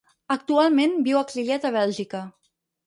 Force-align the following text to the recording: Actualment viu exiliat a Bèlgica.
Actualment 0.35 0.97
viu 1.09 1.21
exiliat 1.21 1.69
a 1.71 1.75
Bèlgica. 1.81 2.25